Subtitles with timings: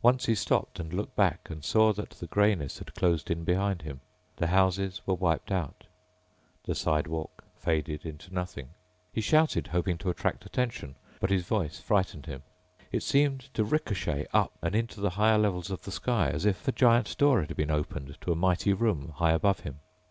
[0.00, 3.82] Once he stopped and looked back and saw that the grayness had closed in behind
[3.82, 4.00] him.
[4.36, 5.84] The houses were wiped out,
[6.64, 8.70] the sidewalk faded into nothing.
[9.12, 10.94] He shouted, hoping to attract attention.
[11.20, 12.42] But his voice frightened him.
[12.90, 16.66] It seemed to ricochet up and into the higher levels of the sky, as if
[16.66, 19.80] a giant door had been opened to a mighty room high above him.